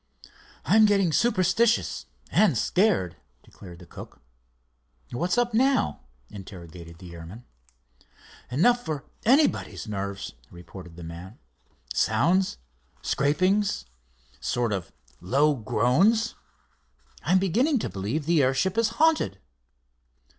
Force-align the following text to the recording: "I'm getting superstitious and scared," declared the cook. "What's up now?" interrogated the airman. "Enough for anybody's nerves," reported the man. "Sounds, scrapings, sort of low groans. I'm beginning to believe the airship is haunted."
"I'm 0.65 0.87
getting 0.87 1.11
superstitious 1.11 2.07
and 2.31 2.57
scared," 2.57 3.17
declared 3.43 3.77
the 3.77 3.85
cook. 3.85 4.19
"What's 5.11 5.37
up 5.37 5.53
now?" 5.53 5.99
interrogated 6.31 6.97
the 6.97 7.13
airman. 7.13 7.45
"Enough 8.49 8.83
for 8.83 9.05
anybody's 9.25 9.87
nerves," 9.87 10.33
reported 10.49 10.95
the 10.95 11.03
man. 11.03 11.37
"Sounds, 11.93 12.57
scrapings, 13.03 13.85
sort 14.39 14.73
of 14.73 14.91
low 15.19 15.53
groans. 15.53 16.33
I'm 17.21 17.37
beginning 17.37 17.77
to 17.77 17.89
believe 17.89 18.25
the 18.25 18.41
airship 18.41 18.79
is 18.79 18.89
haunted." 18.97 19.37